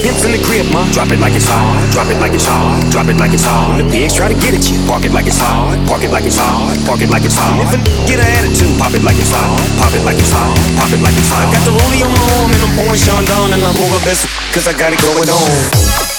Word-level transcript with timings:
pimps 0.00 0.24
in 0.24 0.32
the 0.32 0.40
crib, 0.42 0.66
ma. 0.72 0.84
Drop 0.92 1.12
it 1.12 1.20
like 1.20 1.36
it's 1.36 1.46
hard, 1.46 1.84
drop 1.92 2.08
it 2.08 2.18
like 2.18 2.32
it's 2.32 2.48
hard, 2.48 2.80
drop 2.90 3.06
it 3.08 3.16
like 3.20 3.32
it's 3.32 3.44
hard. 3.44 3.76
When 3.76 3.78
the 3.84 3.88
pigs 3.92 4.16
try 4.16 4.28
to 4.28 4.36
get 4.36 4.56
at 4.56 4.64
you, 4.68 4.80
park 4.88 5.04
it 5.04 5.12
like 5.12 5.28
it's 5.28 5.38
hard, 5.38 5.76
park 5.86 6.02
it 6.02 6.10
like 6.10 6.24
it's 6.24 6.40
hard, 6.40 6.76
park 6.88 7.00
it 7.00 7.10
like 7.12 7.24
it's 7.24 7.36
hard. 7.36 7.60
If 7.68 7.76
a 7.76 7.78
get 8.08 8.18
an 8.18 8.28
attitude, 8.40 8.74
pop 8.80 8.92
it 8.96 9.04
like 9.04 9.20
it's 9.20 9.32
hard, 9.32 9.60
pop 9.78 9.92
it 9.92 10.02
like 10.02 10.18
it's 10.18 10.32
hard, 10.32 10.56
pop 10.80 10.90
it 10.90 11.00
like 11.04 11.16
it's 11.16 11.30
hard. 11.30 11.48
I 11.48 11.52
got 11.52 11.64
the 11.68 11.74
rollie 11.76 12.02
on 12.02 12.10
my 12.10 12.24
arm 12.40 12.50
and 12.50 12.60
I'm 12.64 12.72
pouring 12.80 13.00
Sean 13.00 13.22
down 13.28 13.52
and 13.52 13.62
I'm 13.62 13.76
over 13.76 14.00
best 14.02 14.26
cause 14.52 14.66
I 14.66 14.74
got 14.74 14.92
it 14.92 15.00
going 15.00 15.28
on, 15.28 16.09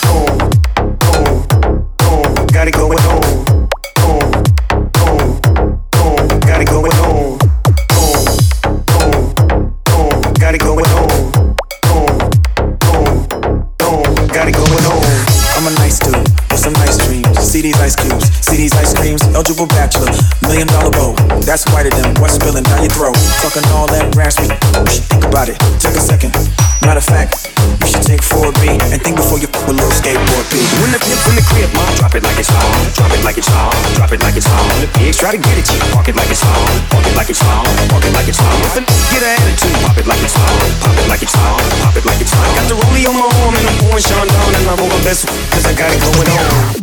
See 18.19 18.57
these 18.57 18.73
ice 18.73 18.91
see 18.91 18.91
these 18.91 18.91
ice 18.91 18.93
creams. 18.93 19.23
Eligible 19.31 19.67
bachelor, 19.67 20.11
million 20.43 20.67
dollar 20.67 20.91
bow. 20.91 21.15
That's 21.47 21.63
whiter 21.71 21.89
than 21.89 22.13
what's 22.19 22.35
spilling 22.35 22.63
down 22.67 22.83
your 22.83 22.91
throat. 22.91 23.15
Talking 23.39 23.63
all 23.71 23.87
that 23.87 24.11
raspy. 24.15 24.51
You 24.51 24.91
should 24.91 25.07
think 25.07 25.23
about 25.23 25.47
it. 25.47 25.57
Take 25.79 25.95
a 25.95 26.03
second. 26.03 26.35
Matter 26.83 26.99
of 26.99 27.07
fact, 27.07 27.47
you 27.79 27.87
should 27.87 28.03
take 28.03 28.21
4B 28.25 28.81
and 28.91 28.99
think 28.99 29.15
before 29.15 29.37
you 29.37 29.47
fuck 29.47 29.69
a 29.69 29.73
little 29.73 29.93
skateboard 29.93 30.45
B. 30.51 30.57
When 30.81 30.91
the 30.91 30.99
pimp's 30.99 31.23
in 31.29 31.37
the 31.37 31.45
crib, 31.45 31.69
mom, 31.77 31.87
drop 31.95 32.13
it 32.17 32.23
like 32.25 32.35
it's 32.35 32.49
hard. 32.49 32.73
Drop 32.97 33.11
it 33.13 33.21
like 33.23 33.37
it's 33.37 33.47
hard. 33.47 33.77
Drop 33.95 34.11
it 34.11 34.19
like 34.19 34.35
it's. 34.35 34.49
When 34.49 34.81
the 34.81 34.91
pigs 34.97 35.17
try 35.21 35.31
to 35.31 35.39
get 35.39 35.55
at 35.55 35.67
you, 35.69 35.79
park 35.93 36.09
it 36.09 36.17
like 36.17 36.29
it's 36.33 36.41
hard. 36.43 36.75
Park 36.91 37.05
it 37.05 37.15
like 37.15 37.29
it's 37.29 37.39
hard. 37.39 37.69
Park 37.87 38.03
it 38.03 38.13
like 38.17 38.27
it's 38.27 38.41
hard. 38.41 38.59
If 38.65 38.75
a 38.75 38.81
get 38.83 39.21
an 39.23 39.31
attitude, 39.39 39.77
pop 39.85 39.97
it 39.97 40.07
like 40.09 40.21
it's 40.25 40.35
hard. 40.35 40.59
Pop 40.81 40.97
it 40.97 41.07
like 41.07 41.23
it's 41.23 41.35
hard. 41.37 41.63
Pop 41.85 41.95
it 41.95 42.05
like 42.05 42.19
it's 42.19 42.33
hard. 42.33 42.49
Got 42.57 42.65
the 42.67 42.75
rollie 42.81 43.05
on 43.07 43.15
my 43.15 43.29
arm 43.29 43.53
and 43.55 43.65
I'm 43.69 43.77
pouring 43.85 44.03
Sean 44.03 44.27
down 44.27 44.49
and 44.57 44.65
I'm 44.67 44.79
over 44.81 44.99
best 45.05 45.29
cause 45.53 45.65
I 45.69 45.73
got 45.77 45.93
it 45.93 46.01
going 46.01 46.29
on. 46.33 46.80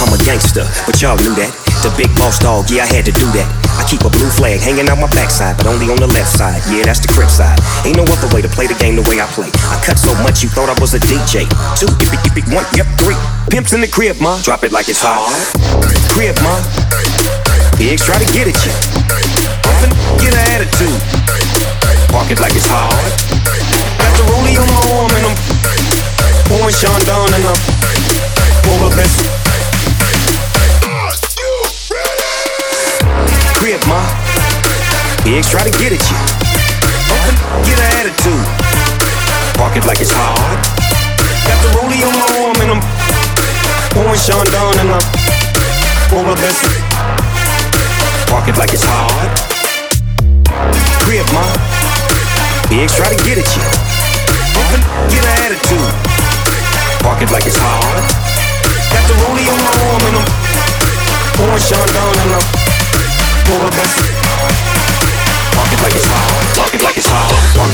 I'm 0.00 0.12
a 0.16 0.20
gangster, 0.24 0.64
but 0.88 0.96
y'all 1.04 1.20
knew 1.20 1.36
that. 1.36 1.52
The 1.84 1.92
big 1.96 2.08
boss 2.16 2.40
dog, 2.40 2.68
yeah, 2.72 2.84
I 2.84 2.88
had 2.88 3.04
to 3.08 3.14
do 3.16 3.24
that. 3.36 3.48
I 3.80 3.84
keep 3.88 4.04
a 4.04 4.12
blue 4.12 4.28
flag 4.28 4.60
hanging 4.60 4.88
out 4.88 5.00
my 5.00 5.08
backside, 5.12 5.56
but 5.56 5.68
only 5.68 5.88
on 5.92 6.00
the 6.00 6.08
left 6.08 6.28
side. 6.28 6.60
Yeah, 6.68 6.84
that's 6.84 7.00
the 7.00 7.08
crib 7.08 7.28
side. 7.28 7.56
Ain't 7.84 7.96
no 7.96 8.04
other 8.04 8.28
way 8.32 8.40
to 8.40 8.48
play 8.48 8.68
the 8.68 8.76
game 8.76 8.96
the 8.96 9.04
way 9.08 9.20
I 9.20 9.28
play. 9.32 9.48
I 9.68 9.80
cut 9.80 9.96
so 10.00 10.12
much 10.24 10.44
you 10.44 10.48
thought 10.48 10.68
I 10.68 10.76
was 10.80 10.92
a 10.92 11.00
DJ. 11.00 11.48
Two, 11.76 11.88
it, 12.00 12.20
if 12.24 12.36
it, 12.36 12.44
one, 12.52 12.64
yep, 12.76 12.88
three. 13.00 13.16
Pimps 13.48 13.72
in 13.72 13.80
the 13.80 13.88
crib, 13.88 14.20
ma. 14.20 14.40
Drop 14.40 14.64
it 14.64 14.72
like 14.72 14.88
it's 14.88 15.00
hard. 15.00 15.32
Crib, 16.12 16.36
ma. 16.44 16.52
Pigs 17.80 18.04
try 18.04 18.20
to 18.20 18.28
get 18.36 18.48
at 18.48 18.56
you. 18.60 18.72
Often 19.64 19.92
get 20.20 20.36
an 20.36 20.44
attitude. 20.52 21.00
Park 22.12 22.28
it 22.28 22.40
like 22.40 22.52
it's 22.52 22.68
hard. 22.68 22.92
Got 23.96 24.12
the 24.16 24.24
rollie 24.28 24.56
on 24.60 24.68
my 24.68 24.80
arm 24.96 25.12
and 25.16 25.24
I'm 25.28 25.36
pouring 26.48 26.76
Sean 26.76 27.00
down 27.08 27.32
and 27.32 27.44
I'm 27.44 27.60
over 28.68 28.92
best. 28.96 29.20
crib, 29.20 29.39
Pigs 35.30 35.46
try 35.46 35.62
to 35.62 35.70
get 35.78 35.94
at 35.94 36.02
you. 36.10 36.18
Open, 37.06 37.34
get 37.62 37.78
an 37.78 37.86
attitude. 38.02 38.46
Park 39.54 39.78
it 39.78 39.86
like 39.86 40.02
it's 40.02 40.10
hard. 40.10 40.58
Got 41.46 41.58
the 41.62 41.70
rollie 41.78 42.02
on 42.02 42.10
my 42.18 42.26
arm 42.42 42.58
and 42.58 42.70
I'm 42.74 42.82
pouring 43.94 44.18
Sean 44.18 44.42
down 44.50 44.74
and 44.82 44.90
I'm 44.90 45.06
over 46.18 46.34
best. 46.34 46.66
Park 48.26 48.50
it 48.50 48.58
like 48.58 48.74
it's 48.74 48.82
hard. 48.82 49.30
Crib, 51.06 51.22
ma. 51.30 51.46
Pigs 52.66 52.98
try 52.98 53.06
to 53.06 53.18
get 53.22 53.38
at 53.38 53.46
you. 53.54 53.62
Open, 54.58 54.82
get 55.14 55.22
an 55.22 55.34
attitude. 55.46 55.94
Park 57.06 57.22
it 57.22 57.30
like 57.30 57.46
it's 57.46 57.54
hard. 57.54 58.02
Got 58.90 59.04
the 59.06 59.14
rollie 59.22 59.46
on 59.46 59.60
my 59.62 59.74
arm 59.94 60.02
and 60.10 60.16
I'm 60.18 60.30
pouring 61.38 61.62
Sean 61.62 61.86
down 61.94 62.14
and 62.18 62.30
I'm 62.34 62.46
for 63.46 63.58
the 63.62 63.70
best. 63.78 64.09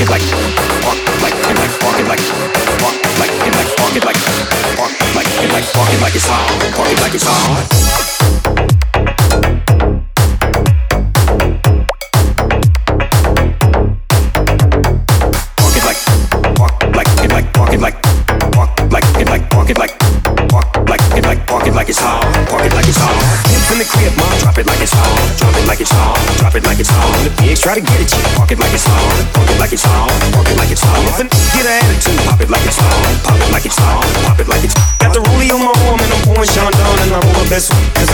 Like 0.05 0.21
it's. 0.21 0.37
Walk 6.77 6.91
it 6.91 7.01
like 7.01 7.13
it's 7.15 7.23
hard. 7.25 7.76
It 22.35 22.73
like 22.75 22.87
it's 22.87 22.97
it 22.97 23.03
hard. 23.03 23.39
Pimps 23.47 23.71
in 23.71 23.77
the 23.79 23.87
crib, 23.87 24.13
mom. 24.19 24.31
Drop 24.39 24.57
it 24.57 24.65
like 24.67 24.81
it's 24.83 24.93
hard. 24.93 25.27
Drop 25.39 25.55
it 25.55 25.65
like 25.67 25.79
it's 25.79 25.91
hard. 25.91 26.19
Drop 26.39 26.55
it 26.55 26.63
like 26.67 26.79
it's 26.79 26.91
hard. 26.91 27.19
The 27.23 27.31
pigs 27.39 27.59
try 27.59 27.75
to 27.75 27.83
get 27.83 27.99
at 27.99 28.09
you. 28.11 28.23
Walk 28.39 28.51
it 28.51 28.59
like 28.59 28.73
it's 28.73 28.85
hard. 28.87 29.25
Walk 29.35 29.49
it 29.49 29.59
like 29.59 29.73
it's 29.73 29.83
hard. 29.83 30.11
Walk 30.35 30.47
it 30.47 30.57
like 30.57 30.71
it's. 30.71 30.83
Then 31.17 31.29
get 31.55 31.65
an 31.65 31.81
attitude. 31.81 32.19
Pop 32.27 32.39
it 32.39 32.49
like 32.49 32.65
it's 32.65 32.77
hard. 32.77 33.15
Pop 33.25 33.39
it 33.41 33.51
like 33.51 33.65
it's 33.65 33.79
hard. 33.79 34.05
Pop 34.23 34.39
it 34.39 34.47
like 34.47 34.63
it's. 34.63 34.75
hot. 34.77 34.99
Got 34.99 35.13
the 35.13 35.21
rollie 35.25 35.49
on 35.49 35.59
my 35.65 35.73
arm 35.89 35.99
and 35.99 36.11
I'm 36.13 36.21
pouring 36.29 36.45
Sean 36.45 36.71
down 36.71 36.95
and 37.01 37.11
I'm 37.17 37.25
over 37.25 37.49
best 37.49 37.71
cause 37.71 37.75
I 37.75 37.75
got 37.75 37.95
it 37.95 37.95
going 37.95 38.05
on. 38.05 38.06